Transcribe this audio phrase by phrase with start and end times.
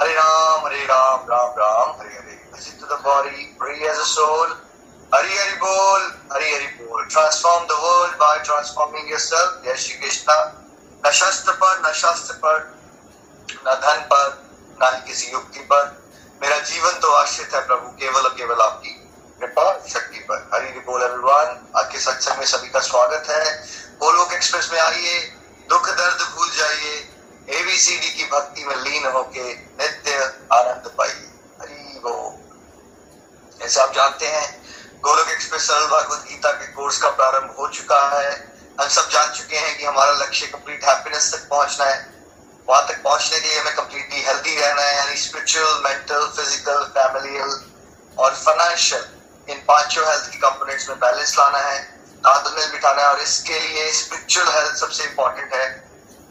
[0.00, 4.18] Hare Ram Hare Ram Ram Ram, Hare Hare. visit to the body pray as a
[4.18, 4.54] soul
[5.14, 10.62] Hari Hari बोल, हरि हरि बोल। Transform the world by transforming yourself जय श्री कृष्णा।
[11.06, 12.74] न शस्त्र पर, न शास्त्र पर,
[13.52, 14.42] न धन पर,
[14.82, 16.02] न किसी युक्ति पर।
[16.42, 18.88] मेरा जीवन तो आश्रित है प्रभु, केवल और केवल आपकी
[19.40, 23.66] कृपा शक्ति पर। हरि बोल एवरीवन आज के सत्संग में सभी का स्वागत है।
[23.98, 25.18] गोलोक एक्सप्रेस में आइए।
[25.68, 27.11] दुख दर्द भूल जाइए।
[27.48, 30.14] एबीसीडी की भक्ति में लीन होके नित्य
[30.52, 31.80] आनंद पाइए हरि
[33.60, 34.46] जैसे आप जानते हैं,
[35.02, 38.30] गोलक एक्सप्रेस सरल भागवत गीता के कोर्स का प्रारंभ हो चुका है।
[38.80, 41.98] हम सब जान चुके हैं कि हमारा लक्ष्य कंप्लीट हैप्पीनेस तक पहुँचना है।
[42.68, 47.54] वहाँ तक पहुँचने के लिए हमें कंप्लीटली हेल्दी रहना है। यानी स्पिरिचुअल मेंटल फ़िज़िकल फैमिलियल
[48.16, 51.78] और फाइनेंशियल इन पाँचों हेल्थ की कंपोनेंट्स में बैलेंस लाना है।
[52.24, 55.66] तालमेल बिठाना है और इसके लिए स्पिरिचुअल हेल्थ सबसे इंपॉर्टेंट है।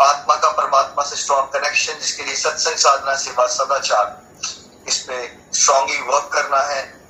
[0.01, 4.21] आत्मा का परमात्मा से स्ट्रॉन्ग कनेक्शन जिसके लिए सत्संग साधना सेवा सदाचार
[4.87, 7.01] इस पे स्ट्रॉन्गली वर्क करना है।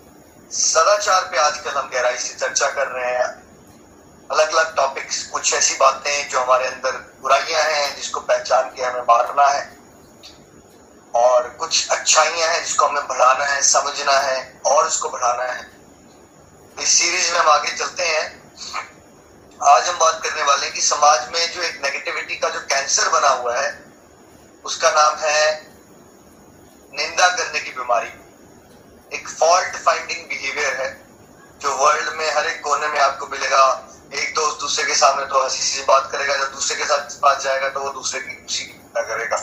[0.51, 3.41] सदाचार पे आजकल हम गहराई से चर्चा कर रहे हैं।
[4.31, 9.01] अलग अलग टॉपिक्स कुछ ऐसी बातें जो हमारे अंदर बुराइयाँ हैं, जिसको पहचान के हमें
[9.01, 9.77] मारना है।
[11.15, 15.71] और कुछ अच्छाइयाँ हैं, जिसको हमें बढ़ाना है, समझना है और उसको बढ़ाना है।
[16.79, 18.41] इस सीरीज़ में हम आगे चलते हैं।
[19.63, 23.09] आज हम बात करने वाले हैं कि समाज में जो एक नेगेटिविटी का जो कैंसर
[23.09, 23.85] बना हुआ है,
[24.65, 25.61] उसका नाम है
[26.93, 28.07] निंदा करने की बीमारी।
[29.15, 30.89] एक फॉल्ट फाइंडिंग बिहेवियर है,
[31.61, 35.43] जो वर्ल्ड में हर एक कोने में आपको मिलेगा। एक दोस्त दूसरे के सामने तो
[35.43, 38.63] हँसी सी बात करेगा, जब दूसरे के साथ बात जाएगा तो वो दूसरे की खुशी
[38.97, 39.37] करेगा।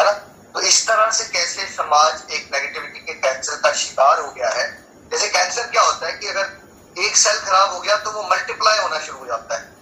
[0.00, 0.12] है ना?
[0.54, 4.66] तो इस तरह से कैसे समाज एक नेगेटिविटी के कैंसर का शिकार हो गया है?
[5.10, 6.67] जैसे कैंसर क्या होता है कि अगर
[6.98, 9.76] एक सेल खराब हो गया तो वो मल्टीप्लाई होना शुरू हो जाता है।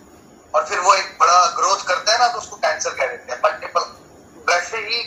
[0.55, 3.41] और फिर वो एक बड़ा ग्रोथ करता है ना तो उसको कैंसर कह देते हैं।
[3.45, 3.81] मल्टीपल
[4.49, 5.01] वैसे ही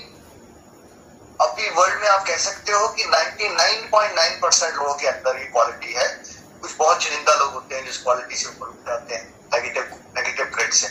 [1.42, 5.94] अभी वर्ल्ड में आप कह सकते हो कि 99.9 परसेंट लोगों के अंदर ये क्वालिटी
[5.94, 6.08] है।
[6.62, 9.84] कुछ बहुत चुनिंदा लोग होते हैं, जिस क्वालिटी से ऊपर उठ जाते हैं नेगेटिव
[10.18, 10.88] नेगेटिव ट्रेड से।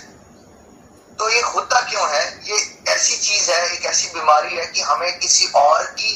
[1.19, 2.23] तो ये होता क्यों है?
[2.45, 6.15] ये ऐसी चीज़ है, एक ऐसी बीमारी है कि हमें किसी और की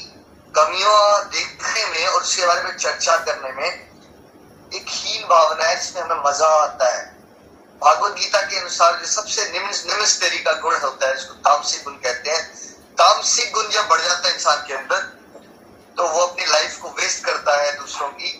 [0.54, 3.91] कमियों देखने में और उसके बारे में चर्चा करने में
[4.72, 7.04] एक हीन भावना है जिसमें हमें मज़ा आता है।
[7.82, 11.82] भागवत गीता के अनुसार जो सबसे निम्न निम्न स्तरी का गुण होता है, जिसको तामसिक
[11.84, 12.44] गुण कहते हैं।
[12.98, 15.00] तामसिक गुण जब बढ़ जाता है इंसान के अंदर
[15.96, 18.30] तो वो अपनी लाइफ को वेस्ट करता है दूसरों की।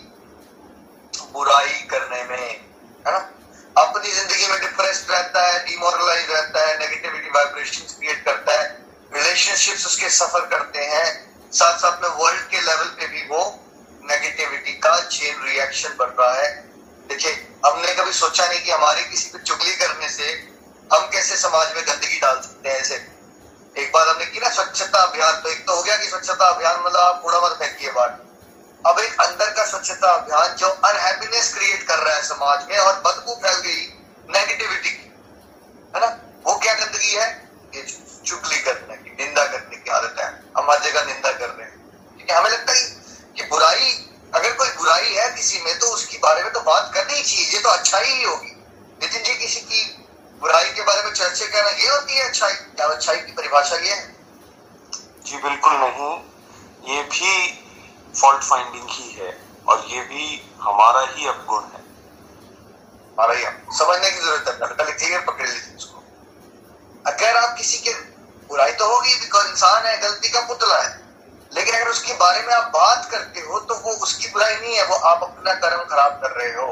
[73.13, 76.53] करते हो तो वो उसकी बुराई नहीं है, वो आप अपना कर्म खराब कर रहे
[76.55, 76.67] हो।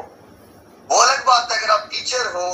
[0.89, 2.47] वो अलग बात है, अगर आप टीचर हो,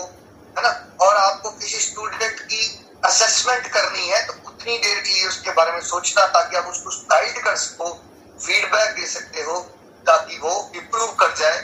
[0.55, 0.69] है ना,
[1.01, 2.61] और आपको किसी स्टूडेंट की
[3.05, 6.89] असेसमेंट करनी है तो उतनी देर के लिए उसके बारे में सोचना, ताकि आप उसको
[7.09, 7.93] गाइड कर सको
[8.39, 9.59] फीडबैक दे सकते हो,
[10.05, 11.59] ताकि वो इम्प्रूव कर जाए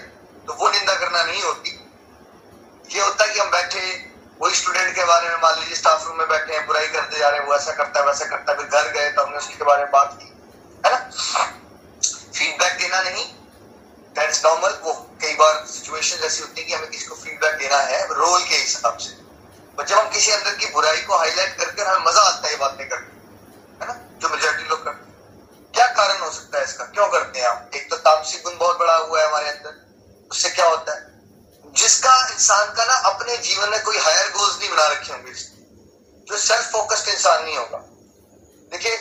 [0.47, 1.79] तो वो निंदा करना नहीं होती।
[2.89, 3.81] ये होता है कि हम बैठे,
[4.41, 7.29] वही स्टूडेंट के बारे में, मान लीजिए स्टाफ रूम में बैठे हैं, बुराई करते जा
[7.29, 9.63] रहे हैं, वो ऐसा करता है, वैसा करता है, फिर घर गए तो हमने उसके
[9.63, 10.27] बारे में बात की,
[10.85, 10.97] है ना?
[12.33, 13.25] फीडबैक देना नहीं।
[14.15, 17.77] दैट्स नॉर्मल वो कई बार सिचुएशन ऐसी होती है कि हमें किसी को फीडबैक देना
[17.81, 19.11] है रोल के हिसाब से।
[19.77, 22.59] और जब हम किसी अंदर की बुराई को हाईलाइट करके हमें मज़ा आता है ये
[22.59, 23.11] बातें करके
[23.79, 23.93] है ना?
[24.19, 25.11] जो मेजोरिटी लोग करते
[25.73, 26.85] क्या कारण हो सकता है इसका?
[26.87, 30.49] क्यों करते हैं हम एक तो तामसिक गुण बहुत बड़ा हुआ है हमारे अंदर। उससे
[30.49, 31.01] क्या होता है?
[31.75, 35.31] जिसका इंसान का ना अपने जीवन में कोई हायर गोल्स नहीं बना रखे होंगे
[36.27, 37.77] जो सेल्फ फोकस्ड इंसान नहीं होगा।
[38.71, 38.97] देखिए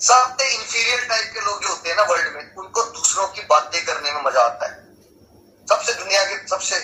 [0.00, 2.51] सबसे इंफीरियर टाइप के लोग जो होते हैं ना वर्ल्ड में
[3.52, 4.80] बातें करने में मज़ा आता है।
[5.66, 6.76] सबसे दुनिया के सबसे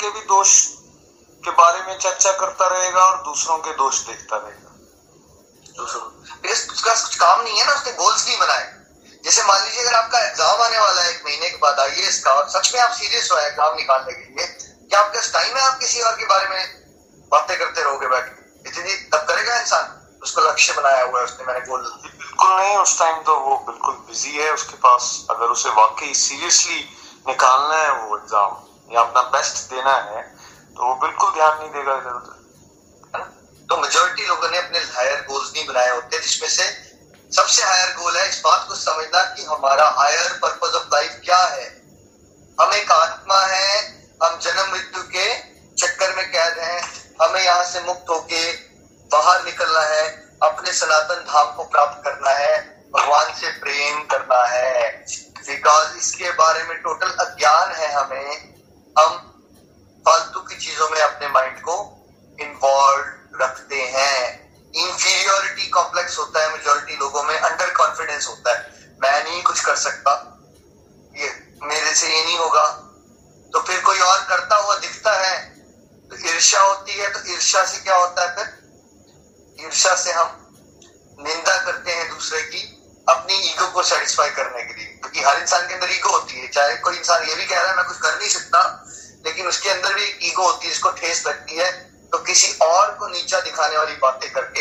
[0.00, 0.50] के भी दोष
[1.42, 4.70] के बारे में चर्चा करता रहेगा और दूसरों के दोष देखता रहेगा।
[5.76, 6.04] दूसरों
[6.52, 8.64] उसका कुछ काम नहीं है ना उसने गोल्स नहीं बनाए।
[9.24, 12.32] जैसे मान लीजिए अगर आपका एग्ज़ाम आने वाला है एक महीने के बाद आइए इसका
[12.32, 14.46] और सच में आप सीरियस हो एग्ज़ाम निकालने के लिए
[14.90, 16.62] क्या आपके टाइम है आप किसी और के बारे में
[17.32, 21.60] बातें करते रहोगे बैठ इतनी तब करेगा इंसान। उसको लक्ष्य बनाया हुआ है उसने मैंने
[21.66, 26.14] गोल बिल्कुल नहीं उस टाइम तो वो बिल्कुल बिज़ी है उसके पास अगर उसे वाकई
[26.16, 26.80] सीरियसली
[27.28, 28.56] निकालना है वो एग्ज़ाम
[28.92, 30.22] या अपना बेस्ट देना है
[30.76, 32.34] तो वो बिल्कुल ध्यान नहीं देगा इधर उधर
[33.68, 36.64] तो मेजोरिटी लोगों ने अपने हायर गोल्स नहीं बनाए होते जिसमें से
[37.32, 41.38] सबसे हायर गोल है इस बात को समझना कि हमारा हायर पर्पज ऑफ़ लाइफ क्या
[41.38, 41.64] है।
[42.60, 43.80] हम एक आत्मा है,
[44.22, 45.26] हम जन्म मृत्यु के
[45.74, 46.80] चक्कर में कैद हैं,
[47.22, 48.52] हमें यहाँ से मुक्त होके
[49.10, 50.06] बाहर निकलना है,
[50.42, 52.56] अपने सनातन धाम को प्राप्त करना है,
[52.94, 54.90] भगवान से प्रेम करना है।
[55.46, 58.55] बिकॉज़ इसके बारे में टोटल अज्ञान है हमें
[58.98, 59.16] हम
[60.04, 61.74] फालतू की चीज़ों में अपने माइंड को
[62.40, 64.46] इन्वॉल्व रखते हैं।
[64.76, 69.76] इंफीरियोरिटी कॉम्प्लेक्स होता है मेजोरिटी लोगों में अंडर कॉन्फिडेंस होता है मैं नहीं कुछ कर
[69.76, 70.12] सकता
[71.16, 71.28] ये
[71.62, 72.66] मेरे से ये नहीं होगा
[73.52, 75.36] तो फिर कोई और करता हुआ दिखता है
[76.10, 80.42] तो ईर्ष्या होती है तो ईर्ष्या से क्या होता है फिर ईर्ष्या से हम
[81.20, 82.62] निंदा करते हैं दूसरे की
[83.08, 86.48] अपनी ईगो को सेटिस्फाई करने के लिए क्योंकि हर इंसान के अंदर ईगो होती है
[86.48, 88.62] चाहे कोई इंसान ये भी कह रहा है मैं कुछ कर नहीं सकता
[89.26, 91.70] लेकिन उसके अंदर भी ईगो होती है इसको ठेस लगती है
[92.12, 94.60] तो किसी और को नीचा दिखाने वाली बातें करके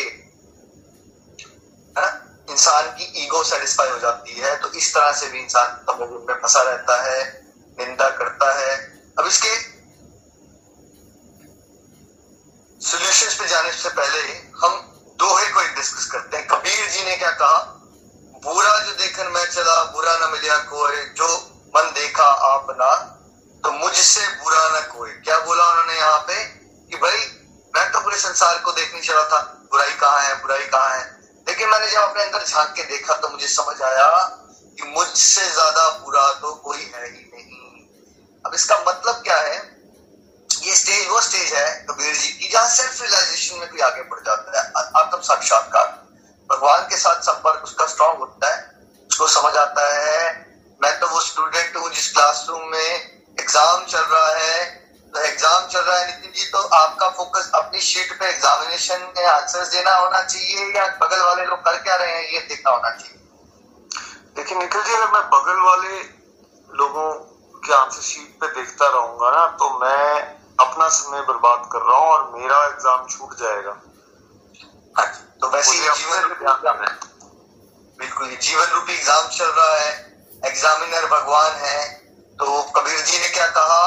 [1.96, 2.08] है
[2.50, 6.42] इंसान की ईगो सेटिस्फाई हो जाती है तो इस तरह से भी इंसान तमोगुण में
[6.42, 7.48] फंसा रहता है,
[7.80, 8.78] निंदा करता है।
[9.20, 9.76] अब इसके
[12.86, 17.32] सॉल्यूशंस पे जाने से पहले हम दोहे को डिस्कस करते हैं। कबीर जी ने क्या
[17.32, 17.82] कहा?
[18.44, 21.28] बुरा जो देखन मैं चला, बुरा न मिलिया कोई। जो
[21.78, 23.12] मन देखा आपना
[23.64, 26.46] तो मुझसे बुरा न कोई। क्या बोला उन्होंने यहाँ पे?
[26.90, 27.18] कि भाई,
[27.76, 29.40] मैं तो पूरे संसार को देखने चला था।
[29.72, 31.20] बुराई कहाँ है, बुराई कहाँ है?
[31.48, 34.42] लेकिन मैंने जब अपने अंदर झाँक के देखा तो मुझे समझ आया
[34.78, 37.86] कि मुझसे ज़्यादा बुरा तो कोई है ही नहीं।
[38.46, 39.58] अब इसका मतलब क्या है?
[40.50, 44.20] ये स्टेज वो स्टेज है, कबीर जी की, जहाँ सेल्फ रियलाइजेशन में भी आगे बढ़
[44.22, 45.88] जाता है आत्म साक्षात्कार।
[46.50, 48.64] भगवान के साथ संपर्क उसका स्ट्रांग होता है।
[49.10, 50.32] उसको समझ आता है,
[50.82, 54.64] मैं तो वो स्टूडेंट हूँ जिस क्लासरूम में एग्ज़ाम चल रहा है।
[55.14, 59.26] तो एग्ज़ाम चल रहा है, नितिन जी तो आपका फोकस अपनी शीट पे एग्जामिनेशन में
[59.26, 62.90] आंसर्स देना होना चाहिए या बगल वाले लोग कर क्या रहे हैं, ये देखना होना
[62.90, 63.14] चाहिए।
[64.46, 65.96] देखिए निखिल जी अगर मैं बगल वाले
[66.70, 67.06] लोगों
[67.66, 70.22] के आंसर शीट पे देखता रहूँगा ना तो मैं
[70.62, 73.74] अपना समय बर्बाद कर रहा हूँ और मेरा एग्ज़ाम छूट जाएगा।
[74.98, 75.06] हाँ
[75.42, 76.30] तो वैसे जीवन
[78.00, 79.90] बिल्कुल जीवन रूपी एग्ज़ाम चल रहा है
[80.52, 81.82] एग्जामिनर भगवान है
[82.40, 83.82] तो कबीर जी ने क्या कहा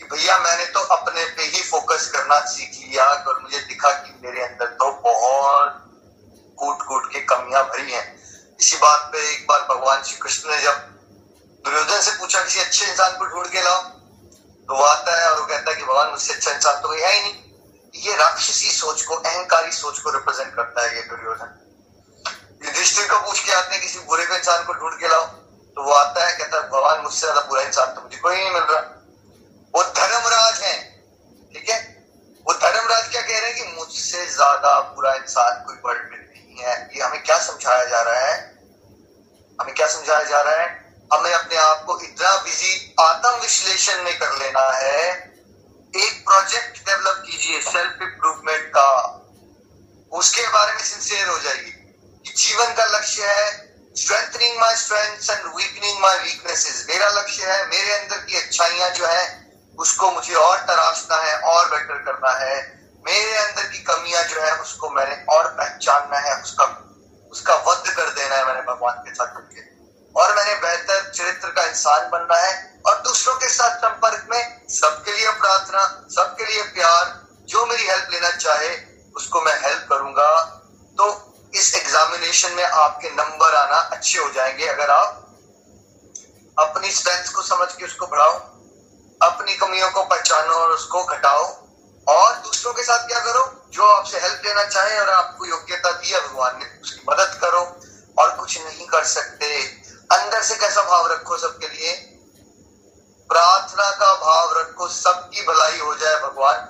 [0.00, 4.18] कि भैया मैंने तो अपने पे ही फोकस करना सीख लिया और मुझे दिखा कि
[4.26, 5.82] मेरे अंदर तो बहुत
[6.58, 8.06] कूट कूट के कमियाँ भरी हैं।
[8.60, 10.76] इसी बात पे एक बार भगवान श्री कृष्ण ने जब
[11.64, 13.82] दुर्योधन से पूछा किसी अच्छे इंसान को ढूंढ के लाओ
[14.68, 17.00] तो वो आता है और वो कहता है कि भगवान, मुझसे अच्छा इंसान तो कोई
[17.00, 21.52] है ही नहीं। ये राक्षसी सोच को, अहंकारी सोच को रिप्रेजेंट करता है ये दुर्योधन।
[22.64, 25.26] युधिष्ठिर को पूछ के आते हैं, किसी बुरे को इंसान को ढूंढ के लाओ
[25.76, 28.50] तो वो आता है, कहता है, भगवान, मुझसे ज़्यादा बुरा इंसान तो मुझे कोई नहीं
[28.50, 28.80] मिल रहा।
[29.74, 30.76] वो धर्मराज है,
[31.54, 31.78] ठीक है?
[32.46, 36.25] वो धर्मराज क्या कह रहे हैं कि मुझसे ज़्यादा बुरा इंसान कोई वर्ल्ड में
[36.56, 38.56] नहीं है ये हमें क्या समझाया जा रहा है?
[39.60, 40.94] हमें क्या समझाया जा रहा है?
[41.12, 45.10] हमें अपने आप को इतना बिज़ी आत्म विश्लेषण में कर लेना है।
[45.96, 49.22] एक प्रोजेक्ट डेवलप कीजिए सेल्फ इम्प्रूवमेंट का।
[50.12, 51.70] उसके बारे में सिंसियर हो जाइए
[52.26, 57.66] कि जीवन का लक्ष्य है strengthening my strength and weakening my weaknesses मेरा लक्ष्य है,
[57.66, 62.75] मेरे अंदर की अच्छाइयाँ जो है, उसको मुझे और तराशना है, और बेटर करना है।
[63.06, 66.64] मेरे अंदर की कमियाँ जो है उसको मैंने और पहचानना है, उसका
[67.32, 69.64] उसका वध कर देना है मैंने भगवान के साथ करके
[70.20, 75.16] और मैंने बेहतर चरित्र का इंसान बनना है और दूसरों के साथ संपर्क में सबके
[75.16, 78.78] लिए प्रार्थना, सबके लिए प्यार, जो मेरी हेल्प लेना चाहे,
[79.16, 80.44] उसको मैं हेल्प करूँगा।
[80.98, 85.22] तो इस एग्जामिनेशन में आपके नंबर आना अच्छे हो जाएँगे। अगर आप
[86.58, 88.32] अपनी स्ट्रेंथ को समझ के उसको बढ़ाओ,
[89.22, 91.65] अपनी कमियों को पहचानो और उसको घटाओ
[92.08, 93.70] और दूसरों के साथ क्या करो?
[93.70, 97.80] जो आपसे हेल्प लेना चाहे और आपको योग्यता दी है, भगवान ने उसकी मदद करो
[98.18, 99.62] और कुछ नहीं कर सकते।
[100.12, 101.92] अंदर से कैसा भाव रखो सबके लिए?
[103.28, 106.68] प्रार्थना का भाव रखो, सबकी भलाई हो जाए भगवान।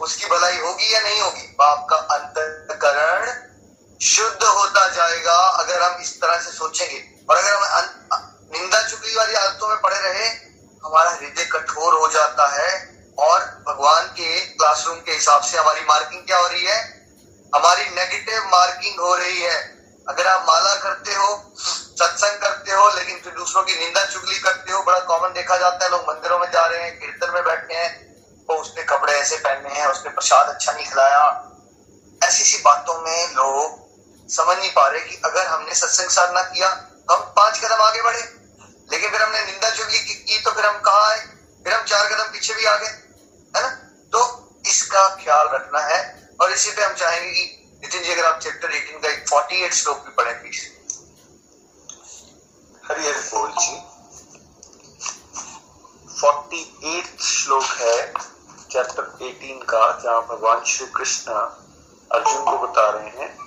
[0.00, 1.42] उसकी भलाई होगी या नहीं होगी?
[1.42, 3.48] बाप का अंतकरण
[4.02, 7.98] शुद्ध होता जाएगा, अगर हम इस तरह से सोचेंगे। और अगर हम
[8.52, 10.28] निंदा चुगली वाली आदतों में पड़े रहे,
[10.84, 16.22] हमारा हृदय कठोर हो जाता है। और भगवान के क्लासरूम के हिसाब से हमारी मार्किंग
[16.22, 16.78] क्या हो रही है?
[17.52, 19.56] हमारी नेगेटिव मार्किंग हो रही है।
[20.06, 24.72] अगर आप माला करते हो सत्संग करते हो लेकिन फिर दूसरों की निंदा चुगली करते
[24.72, 27.74] हो बड़ा कॉमन देखा जाता है लोग मंदिरों में जा रहे हैं कीर्तन में बैठे
[27.74, 27.90] हैं
[28.48, 31.24] तो उसने कपड़े ऐसे पहने हैं उसने प्रसाद अच्छा नहीं खिलाया।
[32.20, 36.70] ऐसी सी बातों में लोग समझ नहीं पा रहे कि अगर हमने सत्संग साधना किया
[36.70, 38.22] तो हम पाँच कदम आगे बढ़े।
[38.92, 41.18] लेकिन फिर हमने निंदा चुगली की, की तो फिर हम कहा आए?
[41.64, 43.07] फिर हम चार कदम पीछे भी आ गए। है
[44.88, 48.68] इसका ख्याल रखना है। और इसी पे हम चाहेंगे कि नितिन जी, अगर आप चैप्टर
[48.68, 50.62] 18 का एक 48 श्लोक भी पढ़े प्लीज़
[52.88, 53.74] हरि हरि बोल जी।
[56.16, 58.12] 48 श्लोक है
[58.72, 61.32] चैप्टर 18 का, जहाँ भगवान श्री कृष्ण
[62.12, 63.38] अर्जुन को बता रहे हैं,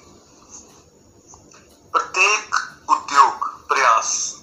[1.91, 2.55] प्रत्येक
[2.89, 4.36] उद्योग, प्रयास,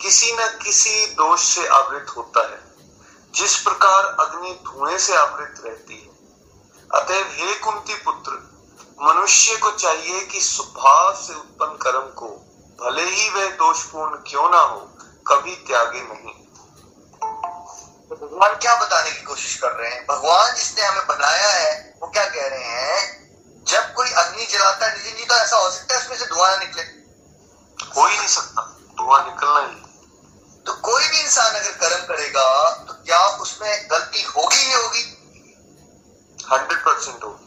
[0.00, 2.68] किसी न किसी दोष से आवृत होता है।
[3.34, 6.07] जिस प्रकार अग्नि धुएँ से आवृत रहती है
[6.94, 8.32] अतएव हे कुंती पुत्र
[9.02, 12.28] मनुष्य को चाहिए कि स्वभाव से उत्पन्न कर्म को
[12.78, 14.78] भले ही वह दोषपूर्ण क्यों ना हो
[15.26, 16.32] कभी त्यागे नहीं।
[18.08, 20.06] तो भगवान क्या बताने की कोशिश कर रहे हैं?
[20.06, 23.28] भगवान जिसने हमें बनाया है वो क्या कह रहे हैं?
[23.64, 26.82] जब कोई अग्नि जलाता है जी तो ऐसा हो सकता है उसमें से धुआँ निकले।
[27.96, 28.62] हो ही नहीं सकता
[28.98, 29.82] धुआँ निकलना ही।
[30.66, 35.14] तो कोई भी इंसान अगर कर्म करेगा तो क्या उसमें गलती होगी ही होगी?
[36.52, 37.44] हंड्रेड परसेंट होगी।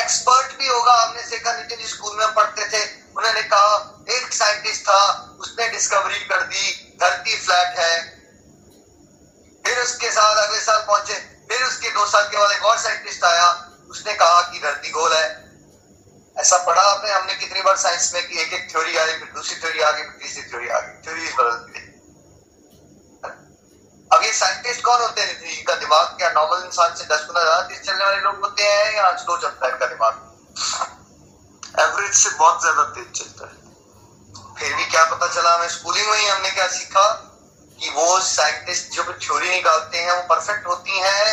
[0.00, 2.82] एक्सपर्ट भी होगा हमने देखा, नितिन स्कूल में पढ़ते थे।
[3.16, 5.02] उन्होंने कहा, एक साइंटिस्ट था,
[5.40, 8.22] उसने डिस्कवरी कर दी धरती फ्लैट है।
[9.66, 11.14] फिर उसके साथ अगले साल पहुँचे,
[11.48, 15.12] फिर उसके दो साल के बाद एक और साइंटिस्ट आया, उसने कहा कि धरती गोल
[15.12, 15.42] है।
[16.36, 19.32] ऐसा पढ़ा आपने, हमने कितनी बार साइंस में कि एक एक थ्योरी आ गई फिर
[19.34, 21.91] दूसरी थ्योरी आ गई, फिर तीसरी थ्योरी आ गई। थ्योरी बदलती है
[24.12, 25.28] अब ये साइंटिस्ट कौन होते हैं?
[25.28, 26.30] नितिन का दिमाग क्या?
[26.30, 29.66] नॉर्मल इंसान से दस गुना ज़्यादा तेज चलने वाले लोग होते हैं या स्लो चलता
[29.66, 30.14] है इनका दिमाग?
[31.80, 33.60] एवरेज से बहुत ज़्यादा तेज चलता है।
[34.58, 37.04] फिर भी क्या पता चला, हमें स्कूलिंग में ही हमने क्या सीखा?
[37.78, 41.26] कि वो साइंटिस्ट जो थ्योरी निकालते हैं, वो परफेक्ट होती हैं,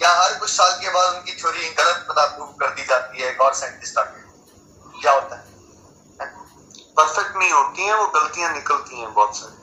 [0.00, 3.30] या हर कुछ साल के बाद उनकी थ्योरी गलत पता प्रूव कर दी जाती है,
[3.30, 5.46] एक और साइंटिस्ट आके क्या होता है?
[6.96, 9.57] परफेक्ट नहीं होती हैं, वो गलतियाँ निकलती हैं बहुत सारी।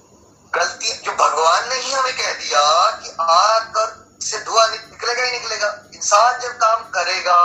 [0.56, 3.78] गलती जो भगवान ने ही हमें कह दिया कि आग
[4.22, 7.40] से धुआँ निकलेगा ही निकलेगा। इंसान जब काम करेगा,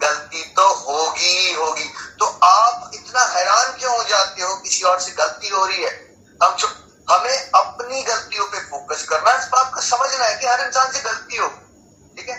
[0.00, 1.84] गलती तो होगी ही होगी।
[2.20, 4.54] तो आप इतना हैरान क्यों हो जाते हो?
[4.56, 5.92] किसी और से गलती हो रही है।
[6.42, 6.56] हम
[7.10, 11.00] हमें अपनी गलतियों पे फोकस करना इस बात को समझना है कि हर इंसान से
[11.00, 11.48] गलती हो।
[12.16, 12.36] ठीक है?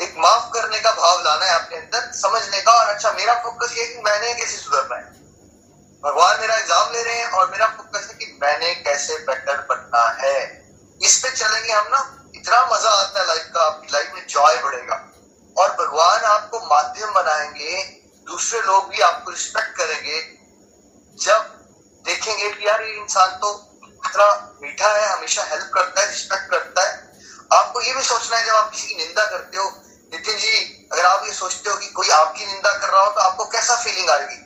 [0.00, 3.76] एक माफ़ करने का भाव लाना है अपने अंदर, समझने का। और अच्छा मेरा फोकस
[3.78, 5.12] ये कि मैंने कैसे सुधरना है
[6.02, 7.66] भगवान मेरा एग्ज़ाम ले रहे हैं और मेरा
[8.44, 10.68] मैंने कैसे बेटर बनना है?
[11.02, 14.56] इस पे चलेंगे हम ना, इतना मज़ा आता है लाइफ का आपकी लाइफ में जॉय
[14.56, 15.12] बढ़ेगा।
[15.58, 17.82] और भगवान आपको माध्यम बनाएँगे,
[18.26, 20.20] दूसरे लोग भी आपको रिस्पेक्ट करेंगे।
[21.24, 21.40] जब
[22.04, 26.88] देखेंगे कि यार ये इंसान तो इतना मीठा है, हमेशा हेल्प करता है रिस्पेक्ट करता
[26.88, 27.18] है।
[27.52, 29.82] आपको ये भी सोचना है, जब आप किसी की निंदा करते हो,
[30.12, 33.20] नितिन जी, अगर आप ये सोचते हो कि कोई आपकी निंदा कर रहा हो तो
[33.20, 34.36] आपको कैसा फीलिंग आएगी?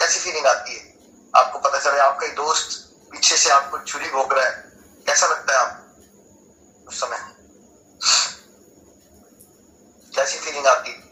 [0.00, 0.94] कैसी फीलिंग आती है?
[1.36, 4.72] आपको पता चले, आपका दोस्त पीछे से आपको छुरी भोग रहा है।
[5.06, 5.94] कैसा लगता है आप?
[6.88, 7.18] उस समय।
[10.16, 11.08] कैसी फीलिंग आती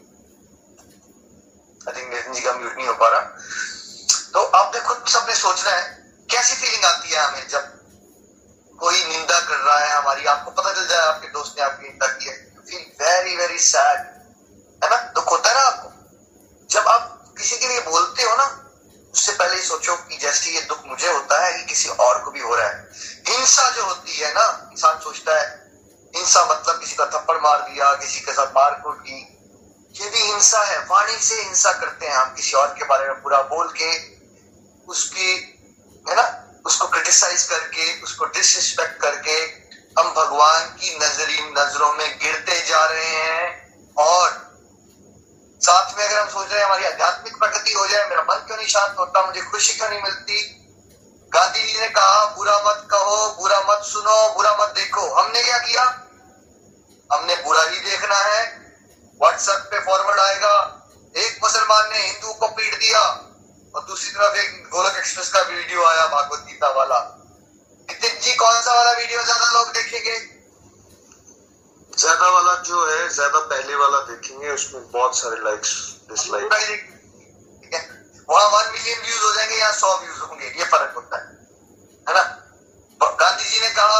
[1.89, 3.21] आई थिंक नितिन जी का म्यूट नहीं हो पा रहा।
[4.33, 7.81] तो आपने खुद सबने सोचना है, कैसी फीलिंग आती है हमें जब
[8.79, 10.25] कोई निंदा कर रहा है हमारी?
[10.25, 13.99] आपको पता चल जाए, आपके दोस्त ने आपकी निंदा की है। फील वेरी वेरी सैड
[14.83, 14.97] है ना?
[14.97, 15.89] दुख होता है ना आपको?
[16.69, 18.60] जब आप किसी के लिए बोलते हो ना
[19.13, 22.31] उससे पहले ही सोचो कि जैसे ये दुख मुझे होता है कि किसी और को
[22.31, 22.91] भी हो रहा है।
[23.27, 25.71] हिंसा जो होती है ना, इंसान सोचता है,
[26.15, 29.37] हिंसा मतलब किसी का थप्पड़ मार दिया, किसी के साथ मारकूट की
[30.01, 33.21] ये भी हिंसा है, वाणी से हिंसा करते हैं हम किसी और के बारे में
[33.21, 34.17] पूरा बोल के,
[34.87, 35.33] उसकी,
[36.09, 39.61] है ना, उसको क्रिटिसाइज करके, उसको डिसरिस्पेक्ट करके
[40.01, 44.50] हम भगवान की नजरी, नज़रों में गिरते जा रहे हैं और
[45.61, 48.57] साथ में अगर हम सोच रहे हैं हमारी आध्यात्मिक प्रगति हो जाए, मेरा मन क्यों
[48.57, 50.57] नहीं शांत होता, मुझे खुशी क्यों नहीं मिलती?
[51.31, 55.57] गांधी जी ने कहा, बुरा मत कहो, बुरा मत सुनो, बुरा मत देखो। हमने क्या
[55.57, 55.83] किया?
[57.09, 58.41] हमने बुरा ही देखना है।
[59.21, 60.53] व्हाट्सएप पे फॉरवर्ड आएगा।
[61.15, 62.99] एक मुसलमान ने हिंदू को पीट दिया
[63.75, 66.99] और दूसरी तरफ़ एक गोलक एक्सप्रेस का वीडियो आया, भागवत गीता वाला।
[67.89, 70.15] नितिन जी, कौन सा वाला वीडियो ज़्यादा लोग देखेंगे?
[71.97, 75.71] ज़्यादा वाला जो है ज़्यादा पहले वाला देखेंगे उसमें बहुत सारे लाइक्स
[76.09, 76.89] डिसलाइक
[78.29, 81.23] वहाँ वन मिलियन व्यूज़ हो जाएँगे या सौ व्यूज़ होंगे ये फ़र्क होता है।
[82.07, 82.21] है ना?
[83.01, 83.99] गांधी जी ने कहा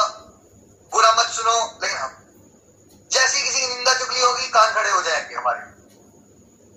[0.91, 2.11] बुरा मत सुनो। लेकिन हम
[3.11, 5.61] जैसी किसी की निंदा चुगली होगी कान खड़े हो जाएँगे हमारे।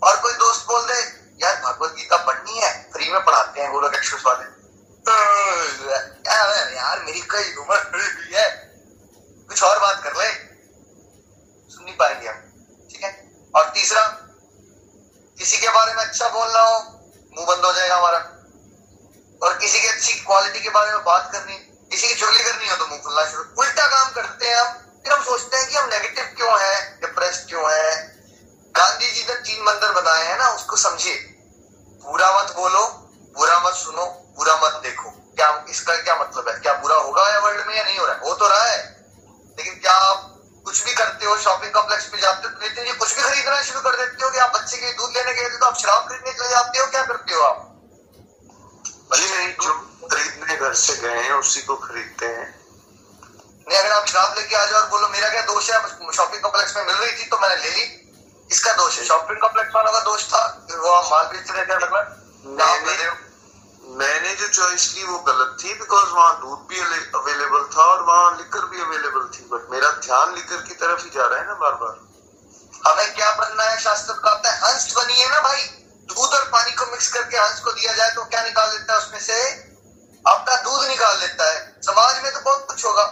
[0.03, 0.99] और कोई दोस्त बोल दे
[1.45, 4.47] यार भगवत गीता पढ़नी है फ्री में पढ़ाते हैं गोलक एक्सप्रेस वाले।
[6.75, 7.79] यार मेरी कई उम्र
[46.55, 47.63] जाते हो क्या करते हो आप?
[49.11, 49.73] भले नहीं जो
[50.09, 52.47] खरीदने घर से गए हैं उसी को खरीदते हैं।
[53.69, 55.79] नहीं अगर आप शराब लेके आ जाओ और बोलो मेरा क्या दोष है?
[56.13, 57.85] शॉपिंग कॉम्प्लेक्स में मिल रही थी तो मैंने ले ली।
[58.51, 60.43] इसका दोष है। शॉपिंग कॉम्प्लेक्स वालों का दोष था
[60.79, 61.93] वो माल बेच रहे थे मतलब
[62.59, 63.13] मैंने
[63.99, 66.81] मैंने जो चॉइस की वो गलत थी बिकॉज़ वहाँ दूध भी
[67.15, 71.11] अवेलेबल था और वहाँ लिकर भी अवेलेबल थी। बट मेरा ध्यान लिकर की तरफ़ ही
[71.11, 71.95] जा रहा है ना बार बार
[72.87, 73.79] हमें क्या बनना है?
[73.81, 75.63] शास्त्र बताता है। हंस बनिए ना भाई।
[76.05, 78.99] दूध और पानी को मिक्स करके हंस को दिया जाए तो क्या निकाल लेता है
[78.99, 79.51] उसमें से?
[80.29, 83.05] आपका दूध निकाल लेता है। समाज में तो बहुत कुछ होगा।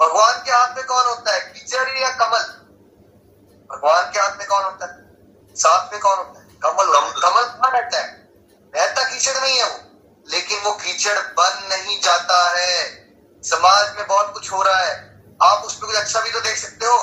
[0.00, 1.40] भगवान के हाथ में कौन होता है?
[1.40, 2.42] कीचड़ या कमल?
[3.76, 5.10] भगवान के हाथ में कौन होता है?
[5.54, 6.46] साथ में कौन होता है?
[6.46, 8.28] कमल कमल। कहाँ रहता है?
[8.76, 9.80] रहता कीचड़ नहीं है वो
[10.28, 13.00] लेकिन वो कीचड़ बन नहीं जाता है।
[13.42, 16.86] समाज में बहुत कुछ हो रहा है। आप उसमें कुछ अच्छा भी तो देख सकते
[16.86, 16.96] हो।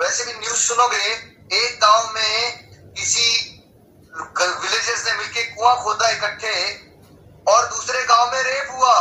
[0.00, 1.04] वैसे भी न्यूज़ सुनोगे
[1.52, 3.53] एक गाँव में किसी
[4.14, 6.54] विलेजर्स ने मिलकर कुआँ खोदा इकट्ठे
[7.52, 8.94] और दूसरे गाँव में रेप हुआ।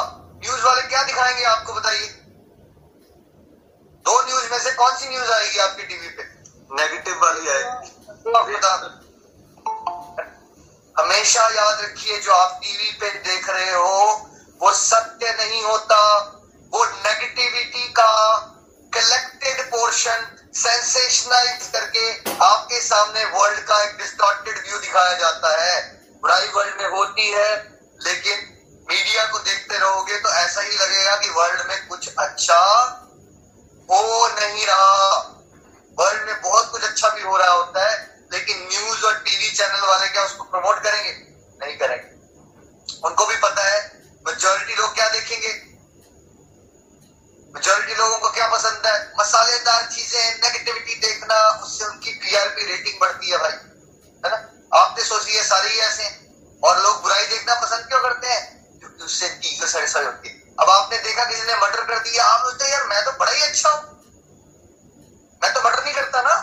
[0.44, 2.08] न्यूज़ वाले क्या दिखाएँगे आपको बताइए?
[4.06, 6.24] दो न्यूज़ में से कौन सी न्यूज़ आएगी आपकी टीवी पे?
[6.72, 7.88] नेगेटिव वाली आएगी।
[10.96, 14.30] हमेशा याद रखिए जो आप टीवी पे देख रहे हो
[14.62, 16.00] वो सत्य नहीं होता।
[16.74, 18.12] वो नेगेटिविटी का
[18.94, 22.10] कलेक्टेड पोर्शन सेंसेशनलाइज करके
[22.44, 25.82] आपके सामने वर्ल्ड का एक डिस्टॉर्टेड व्यू दिखाया जाता है।
[26.24, 27.50] बुराई वर्ल्ड में होती है,
[28.00, 28.38] लेकिन
[28.90, 32.60] मीडिया को देखते रहोगे तो ऐसा ही लगेगा कि वर्ल्ड में कुछ अच्छा
[33.90, 35.18] हो नहीं रहा।
[35.98, 37.98] वर्ल्ड में बहुत कुछ अच्छा भी हो रहा होता है,
[38.34, 41.12] लेकिन न्यूज़ और टीवी चैनल वाले क्या उसको प्रमोट करेंगे?
[41.62, 43.80] नहीं करेंगे। उनको भी पता है
[44.26, 45.54] मेजोरिटी लोग क्या देखेंगे?
[47.56, 49.14] मेजोरिटी लोगों को क्या पसंद है?
[49.20, 53.52] मसालेदार चीज़ें नेगेटिविटी देखना, उससे उनकी टीआरपी रेटिंग बढ़ती है भाई।
[54.26, 54.38] है ना?
[54.80, 56.30] आपने सोच लिया सारे ही ऐसे?
[56.64, 58.80] और लोग बुराई देखना पसंद क्यों करते हैं?
[58.80, 62.46] क्योंकि उससे ईगो सेटिस्फाई होती है। अब आपने देखा किसी ने मर्डर कर दिया, आप
[62.46, 63.84] सोचते यार, मैं तो बड़ा ही अच्छा हूँ।
[65.44, 66.34] मैं तो मर्डर नहीं करता ना।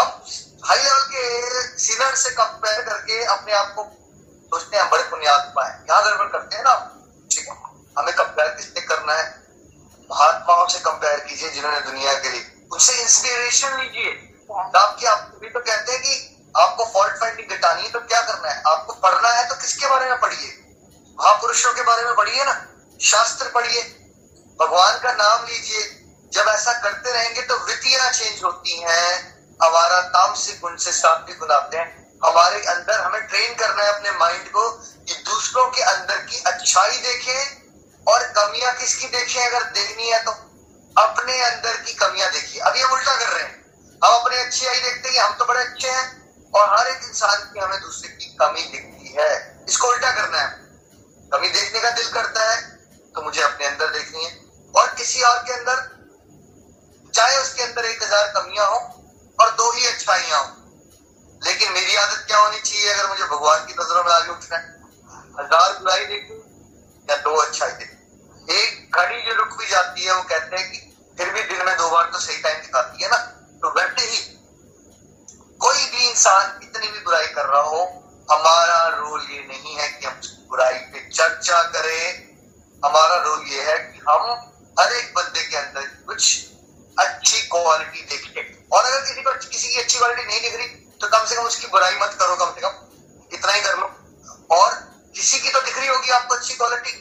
[0.00, 0.24] अब
[0.64, 3.82] हाई लेवल के सीनियर से कंपेयर करके अपने आप को
[4.50, 6.74] सोचते हैं बड़े पुण्यात्मा है। यहाँ गड़बड़ करते हैं ना
[7.30, 7.54] ठीक है।
[7.98, 8.56] हमें कंपेयर है
[10.62, 14.10] महात्माओं से कंपेयर कीजिए जिन्होंने दुनिया के लिए। उनसे इंस्पिरेशन लीजिए।
[14.52, 16.14] आपकी आप भी तो कहते हैं कि
[16.54, 18.62] आपको फॉल्ट फाइंडिंग घटानी है तो क्या करना है?
[18.66, 20.50] आपको पढ़ना है तो किसके बारे में पढ़िए?
[21.18, 22.54] महापुरुषों के बारे में पढ़िए ना।
[23.00, 23.82] शास्त्र पढ़िए।
[24.58, 25.82] भगवान का नाम लीजिए।
[26.32, 29.10] जब ऐसा करते रहेंगे तो वितियाँ चेंज होती हैं।
[29.62, 31.90] हमारा तामसिक गुण से सात्विक गुण आते हैं।
[32.24, 34.68] हमारे अंदर हमें ट्रेन करना है अपने माइंड को
[35.08, 37.40] कि दूसरों के अंदर की अच्छाई देखें
[38.06, 39.44] और कमियाँ किसकी देखें?
[39.46, 40.32] अगर देखनी है तो
[40.96, 43.60] अपने अंदर की कमियाँ देखिए। अभी हम उल्टा कर रहे हैं।
[44.02, 46.04] हम अपने अच्छे आई देखते हैं हम तो बड़े अच्छे हैं,
[46.54, 49.30] और हर एक इंसान की हमें दूसरे की कमी दिखती है।
[49.68, 50.48] इसको उल्टा करना है।
[51.32, 52.60] कमी देखने का दिल करता है
[53.14, 54.30] तो मुझे अपने अंदर देखनी है।
[54.74, 55.80] और किसी और के अंदर,
[57.14, 58.76] चाहे उसके अंदर एक हज़ार कमियाँ हो,
[59.38, 60.46] और दो ही अच्छाइयाँ हो।
[61.42, 64.64] लेकिन मेरी आदत क्या होनी चाहिए अगर मुझे भगवान की नज़रों में आगे उठना है?
[65.38, 66.34] हज़ार बुराई देखू
[67.08, 67.91] या दो अच्छाई देखू?
[68.50, 70.78] एक घड़ी जो रुक भी जाती है, वो कहते हैं कि
[71.18, 73.16] फिर भी दिन में दो बार तो सही टाइम दिखाती है ना?
[73.62, 74.18] तो वैसे ही
[75.60, 77.82] कोई भी इंसान कितनी भी बुराई कर रहा हो,
[78.30, 82.32] हमारा रोल ये नहीं है कि हम बुराई पे चर्चा करें।
[82.82, 84.22] हमारा रोल ये है कि हम
[84.80, 86.46] हर एक बंदे के अंदर कुछ
[86.96, 90.68] अच्छी क्वालिटी देखें। और अगर किसी पर किसी की अच्छी क्वालिटी नहीं दिख रही
[91.00, 93.86] तो कम से कम उसकी बुराई मत करो, कम से कम। इतना ही कर लो।
[94.50, 94.74] और
[95.14, 96.92] किसी की तो दिख रही होगी आपको अच्छी क्वालिटी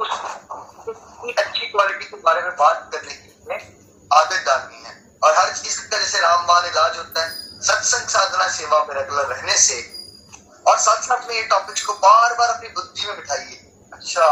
[0.00, 3.30] अच्छी क्वालिटी के बारे में बात करने की
[4.12, 8.84] आदत डालनी है। और हर चीज़ का जैसे रामबान इलाज होता है, सत्संग साधना सेवा
[8.84, 9.80] में रेगुलर रहने से।
[10.66, 14.26] और साथ साथ में ये टॉपिक्स को बार बार अपनी बुद्धि में बिठाइए। अच्छा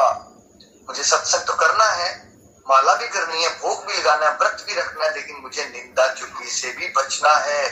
[0.88, 2.28] मुझे सत्संग तो करना है,
[2.70, 6.06] माला भी करनी है, भोग भी लगाना है, व्रत भी रखना है, लेकिन मुझे निंदा
[6.14, 7.64] चुकी से भी बचना है।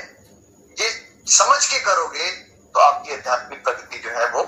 [0.80, 0.90] ये
[1.28, 2.30] समझ के करोगे
[2.74, 4.42] तो आपकी आध्यात्मिक प्रगति जो है वो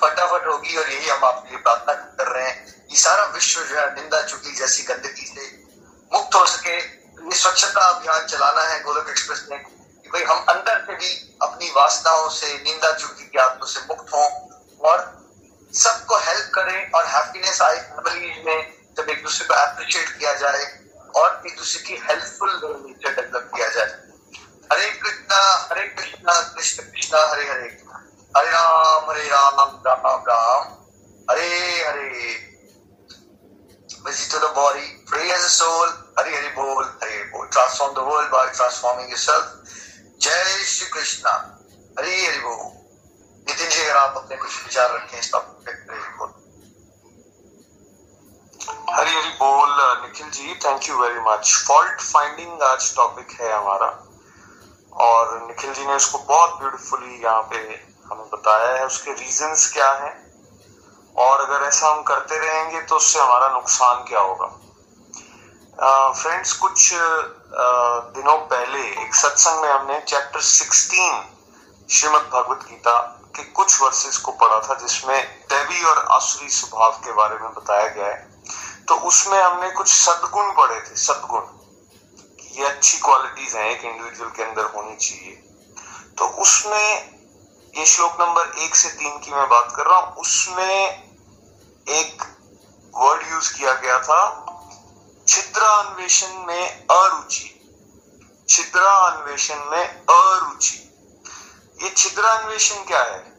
[0.00, 3.76] फटाफट होगी और यही हम आपके लिए प्रार्थना कर रहे हैं कि सारा विश्व जो
[3.76, 5.46] है निंदा चुकी जैसी गंदगी से
[6.12, 6.76] मुक्त हो सके।
[7.20, 11.10] ये स्वच्छता अभियान चलाना है गोलक एक्सप्रेस ने कि भाई हम अंदर से भी
[11.42, 14.28] अपनी वासनाओं से, निंदा चुकी की आदतों से मुक्त हों
[14.88, 14.98] और
[15.74, 20.64] सबको हेल्प करें और हैप्पीनेस आए फैमिली में जब एक दूसरे को अप्रिशिएट किया जाए
[21.16, 23.98] और एक दूसरे की हेल्पफुल नेचर डेवलप किया जाए।
[24.72, 25.38] हरे कृष्णा
[25.70, 27.68] हरे कृष्णा, कृष्ण कृष्णा, हरे हरे।
[28.36, 30.62] हरे राम हरे राम राम राम
[31.30, 31.48] हरे
[31.86, 32.50] हरे।
[34.04, 35.88] Visit to the body, free as a soul,
[36.18, 37.48] Hari Hari Bol, Hari Bol.
[37.56, 39.48] Transform the world by transforming yourself.
[40.20, 41.32] जय श्री कृष्णा।
[41.98, 42.62] हरी हरि बोल।
[43.48, 45.30] नितिन जी अगर आप अपने कुछ विचार रखें इस
[48.94, 53.90] हरी हरी बोल। Nikhil ji thank you very much fault finding आज टॉपिक है हमारा।
[55.04, 59.92] और निखिल जी ने उसको बहुत ब्यूटीफुली यहाँ पे हमें बताया है उसके रीजंस क्या
[59.92, 60.30] हैं।
[61.16, 64.46] और अगर ऐसा हम करते रहेंगे तो उससे हमारा नुकसान क्या होगा।
[66.12, 67.22] फ्रेंड्स uh, कुछ uh,
[68.16, 71.22] दिनों पहले एक सत्संग में हमने चैप्टर 16
[71.90, 72.98] श्रीमद भगवत गीता
[73.36, 77.86] के कुछ वर्सेस को पढ़ा था जिसमें देवी और असुरी स्वभाव के बारे में बताया
[77.86, 78.42] गया है।
[78.88, 81.42] तो उसमें हमने कुछ सदगुण पढ़े थे सदगुण।
[82.58, 85.34] ये अच्छी क्वालिटीज हैं एक इंडिविजुअल के अंदर होनी चाहिए।
[86.18, 87.19] तो उसमें
[87.78, 91.10] ये श्लोक नंबर एक से तीन की मैं बात कर रहा हूँ। उसमें
[91.88, 92.22] एक
[92.94, 94.46] वर्ड यूज़ किया गया था
[95.28, 97.56] छिद्रा अन्वेषण में अरुचि।
[98.48, 100.76] छिद्रा अन्वेषण में अरुचि।
[101.82, 103.36] ये छिद्रान्वेषण क्या है?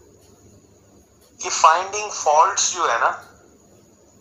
[1.43, 3.23] ये फाइंडिंग फॉल्ट्स जो है ना,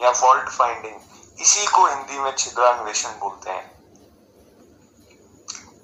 [0.02, 1.00] या फॉल्ट फाइंडिंग
[1.40, 3.79] इसी को हिंदी में छिद्रा अन्वेषण बोलते हैं।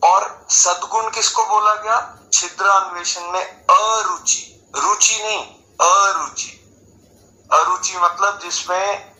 [0.02, 1.98] और सदगुण किसको बोला गया?
[2.32, 5.44] छिद्रान्वेषण में अरुचि। रुचि नहीं,
[5.82, 6.50] अरुचि।
[7.50, 9.14] अरुचि मतलब जिसमें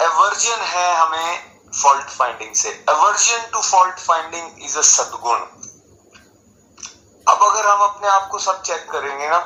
[0.00, 5.38] एवर्जन है हमें फॉल्ट फाइंडिंग से। Aversion to fault finding is a सदगुण।
[7.26, 9.38] अब अगर हम अपने आप को सब चेक करेंगे ना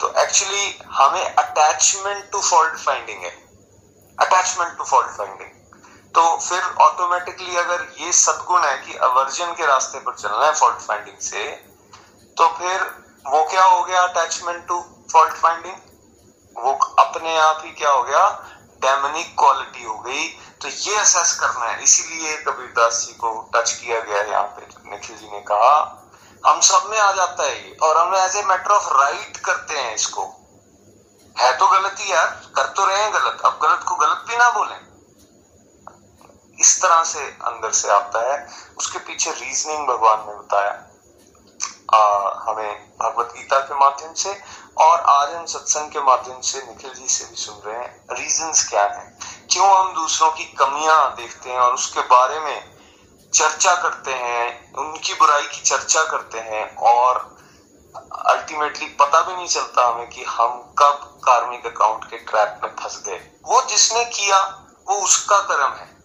[0.00, 3.30] तो एक्चुअली हमें अटैचमेंट टू फॉल्ट फाइंडिंग है।
[4.18, 5.50] अटैचमेंट टू फॉल्ट फाइंडिंग
[6.18, 10.76] तो फिर ऑटोमेटिकली अगर ये सदगुण है कि अवर्जन के रास्ते पर चलना है फॉल्ट
[10.76, 11.44] फाइंडिंग से
[12.38, 12.80] तो फिर
[13.26, 15.74] वो क्या हो गया अटैचमेंट टू फॉल्ट फाइंडिंग
[16.64, 18.48] वो अपने आप ही क्या हो गया?
[18.80, 20.28] डेमनिक क्वालिटी हो गई।
[20.62, 24.90] तो ये असेस करना है। इसीलिए कबीरदास जी को टच किया गया है यहाँ पे,
[24.90, 26.06] निखिल जी ने कहा।
[26.46, 29.78] हम सब में आ जाता है ये। और हम as a matter of right करते
[29.78, 30.22] हैं इसको।
[31.40, 32.26] है तो गलती यार।
[32.56, 34.97] कर तो रहे हैं गलत। अब गलत को गलत भी ना बोले।
[36.60, 40.84] इस तरह से अंदर से आता है। उसके पीछे रीजनिंग भगवान ने बताया।
[41.94, 44.42] आ, हमें भगवत गीता के माध्यम से
[44.78, 48.68] और आज हम सत्संग के माध्यम से निखिल जी से भी सुन रहे हैं। रीजंस
[48.68, 49.18] क्या है?
[49.52, 52.78] क्यों हम दूसरों की कमियाँ देखते हैं और उसके बारे में
[53.34, 57.38] चर्चा करते हैं उनकी बुराई की चर्चा करते हैं और
[58.26, 63.02] अल्टीमेटली पता भी नहीं चलता हमें कि हम कब कार्मिक अकाउंट के ट्रैप में फंस
[63.06, 65.97] गए। वो जिसने किया वो उसका कर्म है।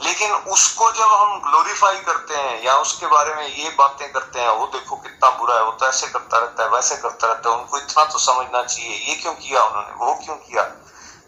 [0.00, 4.50] लेकिन उसको जब हम ग्लोरीफाई करते हैं, या उसके बारे में ये बातें करते हैं
[4.50, 7.56] वो देखो कितना बुरा है, वो तो ऐसे करता रहता है, वैसे करता रहता है,
[7.56, 10.62] उनको इतना तो समझना चाहिए, ये क्यों किया उन्होंने, वो क्यों किया?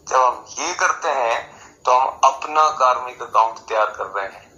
[0.08, 4.50] जब हम ये करते हैं तो हम अपना कार्मिक अकाउंट तैयार कर रहे हैं।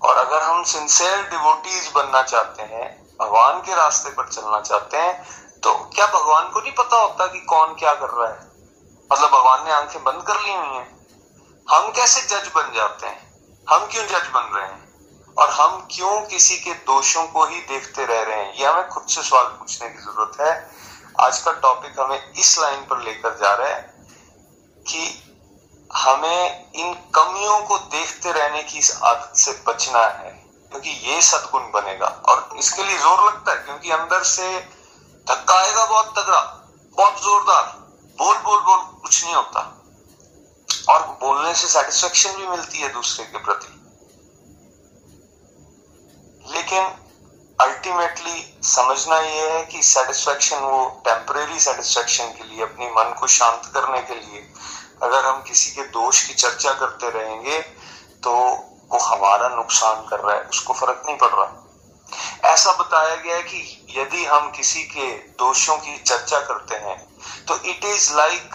[0.00, 5.60] और अगर हम सिंसियर डिवोटीज बनना चाहते हैं, भगवान के रास्ते पर चलना चाहते हैं
[5.60, 8.46] तो क्या भगवान को नहीं पता होता कि कौन क्या कर रहा है?
[9.10, 10.86] मतलब भगवान ने आँखें बंद कर ली हुई हैं।
[11.66, 13.27] हम कैसे जज बन जाते हैं?
[13.68, 15.34] हम क्यों जज बन रहे हैं?
[15.36, 18.54] और हम क्यों किसी के दोषों को ही देखते रह रहे हैं?
[18.54, 20.70] ये हमें खुद से सवाल पूछने की ज़रूरत है।
[21.20, 23.80] आज का टॉपिक हमें इस लाइन पर लेकर जा रहा है
[24.86, 25.24] कि
[25.96, 30.30] हमें इन कमियों को देखते रहने की इस आदत से बचना है,
[30.72, 34.58] क्योंकि ये सदगुण बनेगा। और इसके लिए ज़ोर लगता है, क्योंकि अंदर से
[35.26, 36.40] धक्का आएगा बहुत तगड़ा,
[36.98, 37.64] बहुत जोरदार
[38.18, 39.77] बोल बोल बोल कुछ नहीं होता।
[40.90, 43.74] और बोलने से सेटिस्फेक्शन भी मिलती है दूसरे के प्रति।
[46.46, 46.84] लेकिन
[47.58, 53.70] अल्टीमेटली समझना यह है कि सेटिस्फेक्शन वो टेम्परेरी सेटिस्फेक्शन के लिए, अपनी मन को शांत
[53.74, 54.40] करने के लिए,
[55.02, 57.58] अगर हम किसी के दोष की चर्चा करते रहेंगे
[58.24, 58.32] तो
[58.90, 61.64] वो हमारा नुकसान कर रहा है, उसको फ़र्क नहीं पड़ रहा।
[62.44, 66.96] ऐसा बताया गया है कि यदि हम किसी के दोषों की चर्चा करते हैं
[67.46, 68.54] तो इट इज़ लाइक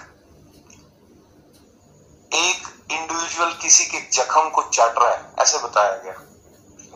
[2.36, 6.14] एक इंडिविजुअल किसी के जख्म को चाट रहा है, ऐसे बताया गया।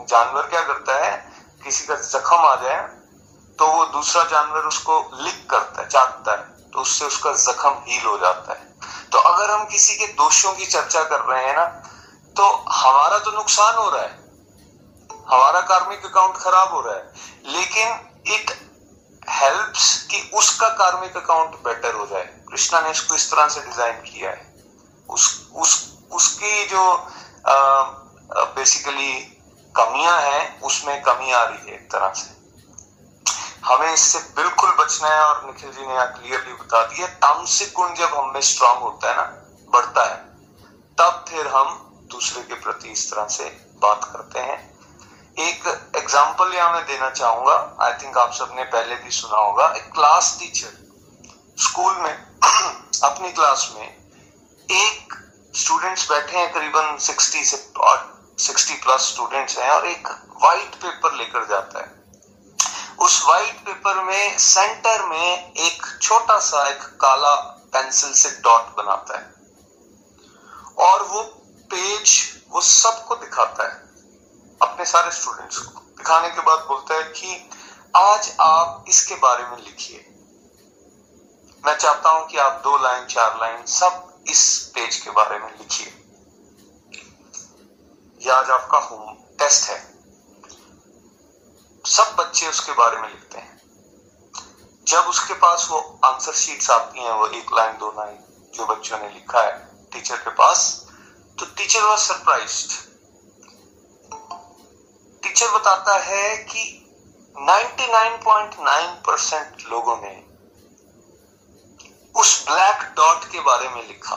[0.05, 1.15] जानवर क्या करता है,
[1.63, 2.81] किसी का जख्म आ जाए
[3.59, 8.05] तो वो दूसरा जानवर उसको लिक करता है, चाटता है तो उससे उसका जख्म हील
[8.05, 8.65] हो जाता है।
[9.11, 11.65] तो अगर हम किसी के दोषों की चर्चा कर रहे हैं ना
[12.35, 14.25] तो हमारा तो नुकसान हो रहा है।
[15.27, 18.51] हमारा कार्मिक अकाउंट खराब हो रहा है। लेकिन इट
[19.31, 24.01] हेल्प्स कि उसका कार्मिक अकाउंट बेटर हो जाए। कृष्णा ने इसको इस तरह से डिज़ाइन
[24.03, 24.46] किया है।
[25.09, 25.71] उस उस,
[26.11, 26.83] उसकी जो
[28.55, 29.13] बेसिकली
[29.75, 32.35] कमियाँ हैं, उसमें कमी आ रही है एक तरह से।
[33.65, 37.93] हमें इससे बिल्कुल बचना है और निखिल जी ने यहाँ क्लियरली बता दिया तामसिक गुण
[37.95, 39.23] जब हमें स्ट्रांग होता है ना,
[39.69, 40.15] बढ़ता है,
[40.97, 43.45] तब फिर हम दूसरे के प्रति इस तरह से
[43.81, 44.57] बात करते हैं।
[45.37, 49.91] एक एग्ज़ाम्पल यहाँ मैं देना चाहूँगा आई थिंक आप सबने पहले भी सुना होगा, एक
[49.93, 50.71] क्लास टीचर
[51.63, 52.13] स्कूल में,
[53.03, 53.87] अपनी क्लास में
[54.71, 55.13] एक
[55.55, 60.07] स्टूडेंट्स बैठे हैं, करीबन सिक्सटी से, और सिक्सटी प्लस स्टूडेंट्स हैं, और एक
[60.43, 61.97] वाइट पेपर लेकर जाता है।
[62.99, 67.35] उस वाइट पेपर में सेंटर में एक छोटा सा एक काला
[67.73, 69.33] पेंसिल से डॉट बनाता है।
[70.85, 71.23] और वो
[71.71, 73.75] पेज वो सबको दिखाता है,
[74.61, 77.49] अपने सारे स्टूडेंट्स को। दिखाने के बाद बोलता है कि,
[77.95, 80.13] आज आप इसके बारे में लिखिए।
[81.65, 85.57] मैं चाहता हूँ कि आप दो लाइन, चार लाइन सब इस पेज के बारे में
[85.57, 85.87] लिखिए।
[88.31, 89.93] आज आपका होम टेस्ट है।
[91.85, 93.61] सब बच्चे उसके बारे में लिखते हैं।
[94.87, 98.17] जब उसके पास वो आंसर शीट्स आती हैं, वो एक लाइन, दो लाइन
[98.55, 100.87] जो बच्चों ने लिखा है टीचर के पास
[101.39, 102.67] तो टीचर वॉज़ सरप्राइज़
[105.23, 106.83] टीचर बताता है कि
[107.39, 110.26] 99.9 परसेंट लोगों ने
[112.17, 114.15] उस ब्लैक डॉट के बारे में लिखा।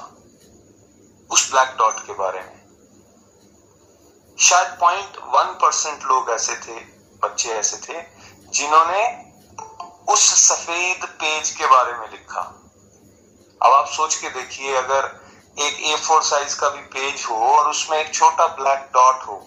[1.30, 2.60] उस ब्लैक डॉट के बारे में।
[4.38, 6.80] शायद पॉइंट वन परसेंट लोग ऐसे थे,
[7.22, 8.02] बच्चे ऐसे थे,
[8.50, 9.30] जिन्होंने
[10.12, 12.40] उस सफ़ेद पेज के बारे में लिखा।
[13.62, 15.20] अब आप सोच के देखिए, अगर
[15.58, 19.46] एक ए फोर साइज़ का भी पेज हो और उसमें एक छोटा ब्लैक डॉट हो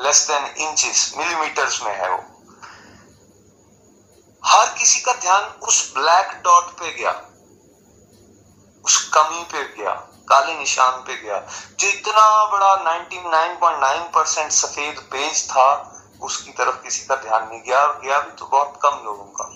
[0.00, 2.24] लेस देन इंचेस मिलीमीटर्स में है वो।
[4.44, 7.28] हर किसी का ध्यान उस ब्लैक डॉट पे गया।
[8.84, 9.90] उस कमी पे गया,
[10.28, 11.46] काले निशान पे गया,
[11.80, 15.88] जो इतना बड़ा 99.9 परसेंट सफ़ेद पेज था,
[16.22, 19.50] उसकी तरफ़ किसी का ध्यान नहीं गया, और गया भी तो बहुत कम लोगों का।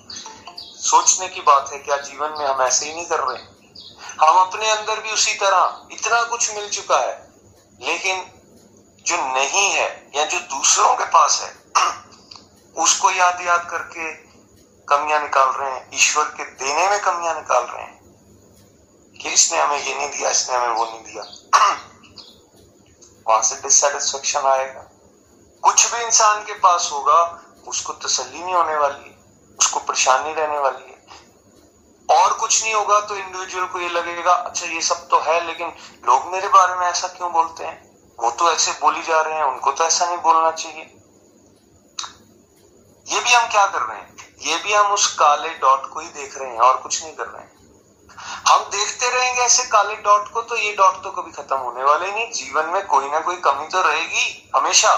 [0.60, 3.56] सोचने की बात है, क्या जीवन में हम ऐसे ही नहीं कर रहे?
[4.26, 7.32] हम अपने अंदर भी उसी तरह, इतना कुछ मिल चुका है,
[7.80, 8.32] लेकिन
[9.06, 11.56] जो नहीं है, या जो दूसरों के पास है,
[12.76, 14.12] उसको याद याद करके
[14.88, 17.95] कमियाँ निकाल रहे हैं, ईश्वर के देने में कमियाँ निकाल रहे हैं।
[19.22, 21.22] कि इसने हमें ये नहीं दिया, इसने हमें वो नहीं दिया?
[23.28, 24.90] वहाँ से डिससेटिस्फेक्शन आएगा।
[25.62, 29.18] कुछ भी इंसान के पास होगा, उसको तसल्ली नहीं होने वाली है,
[29.58, 30.96] उसको परेशानी रहने वाली है।
[32.18, 35.72] और कुछ नहीं होगा तो इंडिविजुअल को ये लगेगा अच्छा ये सब तो है, लेकिन
[36.04, 37.98] लोग मेरे बारे में ऐसा क्यों बोलते हैं?
[38.18, 40.82] वो तो ऐसे बोली जा रहे हैं, उनको तो ऐसा नहीं बोलना चाहिए।
[43.08, 44.36] ये भी हम क्या कर रहे हैं?
[44.40, 47.26] ये भी हम उस काले डॉट को ही देख रहे हैं और कुछ नहीं कर
[47.26, 47.55] रहे हैं।
[48.48, 52.10] हम देखते रहेंगे ऐसे काले डॉट को तो ये डॉट तो कभी खत्म होने वाले
[52.12, 54.94] नहीं। जीवन में कोई ना कोई कमी तो रहेगी, हमेशा।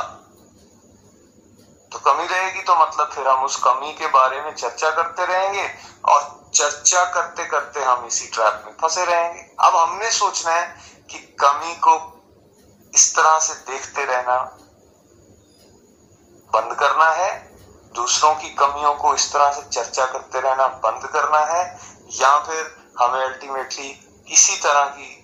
[1.92, 5.68] तो कमी रहेगी तो मतलब फिर हम उस कमी के बारे में चर्चा करते रहेंगे,
[6.04, 10.66] और चर्चा करते करते हम इसी ट्रैप में फंसे रहेंगे। अब हमने सोचना है
[11.10, 11.96] कि कमी को
[12.94, 14.36] इस तरह से देखते रहना
[16.52, 17.30] बंद करना है,
[17.94, 21.64] दूसरों की कमियों को इस तरह से चर्चा करते रहना बंद करना है,
[22.12, 23.88] या फिर हमें अल्टीमेटली
[24.28, 25.14] किसी तरह की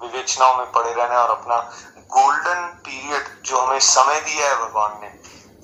[0.00, 1.56] विवेचनाओं में पड़े रहना और अपना
[2.10, 5.12] गोल्डन पीरियड जो हमें समय दिया है भगवान ने,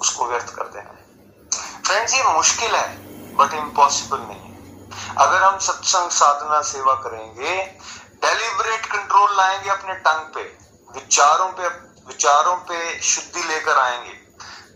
[0.01, 4.53] उसको व्यर्थ कर देना है। फ्रेंड्स ये मुश्किल है बट इम्पॉसिबल नहीं है।
[5.19, 7.55] अगर हम सत्संग साधना सेवा करेंगे
[8.25, 10.43] डेलिबरेट कंट्रोल लाएँगे अपने टंग पे,
[10.91, 11.69] विचारों पे
[12.07, 14.13] विचारों पे शुद्धि लेकर आएँगे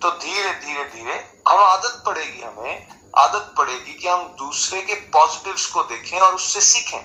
[0.03, 1.15] तो धीरे धीरे धीरे
[1.49, 6.61] हम आदत पड़ेगी हमें आदत पड़ेगी कि हम दूसरे के पॉजिटिव्स को देखें और उससे
[6.63, 6.99] सीखें।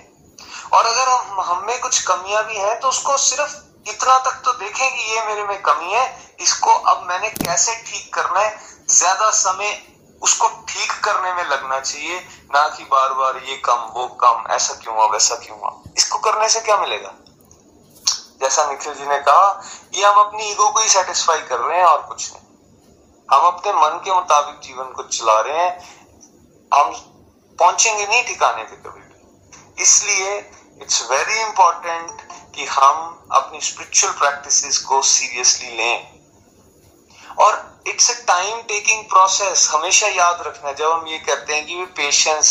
[0.73, 4.89] और अगर हम हम कुछ कमियाँ भी हैं तो उसको सिर्फ़ इतना तक तो देखें
[4.89, 8.59] कि ये मेरे में कमी है, इसको अब मैंने कैसे ठीक करना है?
[8.89, 9.81] ज़्यादा समय
[10.21, 12.19] उसको ठीक करने में लगना चाहिए,
[12.53, 15.71] ना कि बार बार ये कम, वो कम, ऐसा क्यों हुआ, वैसा क्यों हुआ?
[15.97, 17.11] इसको करने से क्या मिलेगा?
[18.41, 19.61] जैसा निखिल जी ने कहा
[19.95, 22.42] ये हम अपनी ईगो को ही सेटिस्फाई कर रहे हैं और कुछ नहीं।
[23.33, 25.79] हम अपने मन के मुताबिक जीवन को चला रहे हैं।
[26.73, 26.91] हम
[27.59, 30.37] पहुँचेंगे नहीं ठिकाने पे कभी भी। इसलिए
[30.81, 32.21] इट्स वेरी इंपॉर्टेंट
[32.55, 36.13] कि हम अपनी स्पिरिचुअल प्रैक्टिसेस को सीरियसली लें।
[37.39, 41.85] और it's a time taking process हमेशा याद रखना। जब हम ये कहते हैं कि
[41.85, 42.49] पेशेंस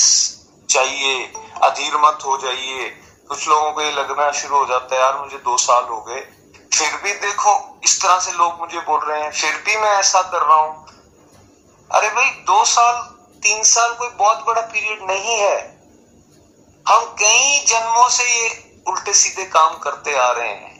[0.70, 2.88] चाहिए, अधीर मत हो जाइए।
[3.28, 6.20] कुछ लोगों को ये लगना शुरू हो जाता है, यार मुझे दो साल हो गए।
[6.74, 10.22] फिर भी देखो, इस तरह से लोग मुझे बोल रहे हैं। फिर भी मैं ऐसा
[10.22, 10.86] कर रहा हूँ।
[11.90, 13.02] अरे भाई, दो साल,
[13.42, 15.82] तीन साल कोई बहुत बड़ा पीरियड नहीं है।
[16.88, 20.72] हम कई जन्मों से ये उल्टे सीधे काम करते आ रहे हैं।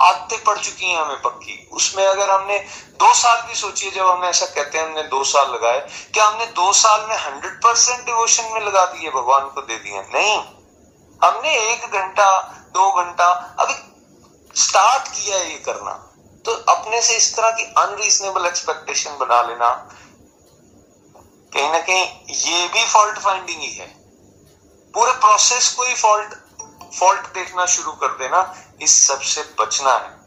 [0.00, 2.58] आदतें पड़ चुकी हैं हमें पक्की। उसमें अगर हमने
[2.90, 5.80] दो साल भी सोचिए, जब हम ऐसा कहते हैं, हमने दो साल लगाए,
[6.14, 10.00] क्या हमने दो साल में हंड्रेड परसेंट डिवोशन में लगा दिए, भगवान को दे दिए?
[10.00, 10.55] नहीं।
[11.24, 12.40] हमने एक घंटा,
[12.74, 13.74] दो घंटा, अभी
[14.60, 15.90] स्टार्ट किया है ये करना।
[16.44, 19.70] तो अपने से इस तरह की अनरीजनेबल एक्सपेक्टेशन बना लेना।
[21.52, 23.86] कहीं ना कहीं ये भी फॉल्ट फाइंडिंग ही है।
[24.94, 26.34] पूरे प्रोसेस को ही फॉल्ट
[26.98, 30.20] फॉल्ट देखना शुरू कर देना, इस सबसे बचना है।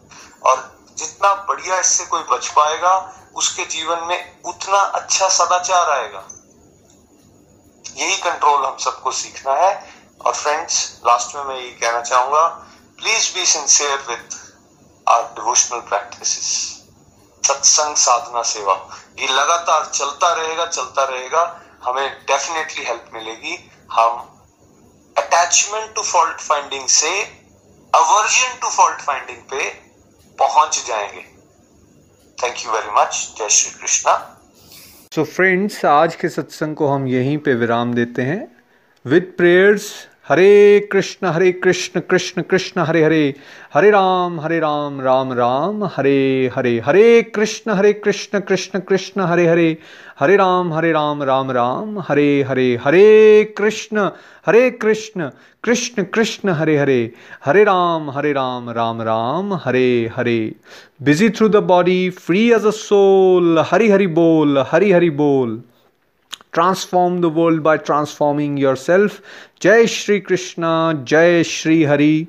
[0.43, 6.23] और जितना बढ़िया इससे कोई बच पाएगा, उसके जीवन में उतना अच्छा सदाचार आएगा।
[7.95, 12.47] यही कंट्रोल हम सबको सीखना है। और फ्रेंड्स लास्ट में मैं यही कहना चाहूँगा
[12.97, 14.38] please be sincere with
[15.08, 16.34] our devotional practice
[17.43, 18.73] satsang sadhana seva.
[19.19, 21.43] ये लगातार चलता रहेगा चलता रहेगा।
[21.84, 23.55] हमें डेफिनेटली हेल्प मिलेगी।
[23.91, 24.19] हम
[25.15, 27.10] अटैचमेंट टू फॉल्ट फाइंडिंग से
[27.93, 29.69] अवर्जन टू फॉल्ट फाइंडिंग पे
[30.38, 31.21] पहुँच जाएँगे।
[32.38, 34.13] थैंक यू वेरी मच जय श्री कृष्णा।
[35.15, 38.41] सो फ्रेंड्स आज के सत्संग को हम यहीं पे विराम देते हैं।
[39.05, 39.91] With prayers
[40.29, 43.33] Hare Krishna Hare Krishna Krishna Krishna, Hare Hare.
[43.73, 46.79] Hare Ram Hare Ram Ram Ram, Hare Hare.
[46.79, 49.77] Hare Krishna Hare Krishna Krishna Krishna, Hare Hare.
[50.19, 52.79] Hare Ram Hare Ram Ram Ram, Hare Hare.
[52.83, 54.09] Hare Krishna
[54.47, 55.29] Hare Krishna
[55.63, 57.11] Krishna Krishna, Hare Hare.
[57.45, 60.55] Hare Ram Hare Ram Ram Ram, Hare Hare.
[61.01, 65.61] Busy through the body free as a soul Hari Hari बोल, हरि हरि बोल।
[66.57, 69.21] Transform world by transforming yourself
[69.62, 72.27] जय श्री कृष्णा जय Shri Hari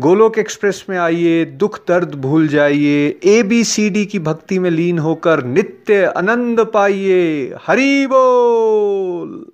[0.00, 4.70] Golok express में आइए, दुख दर्द भूल जाइए ए बी सी डी की भक्ति में
[4.70, 9.53] लीन होकर नित्य आनंद पाइए। हरि बोल।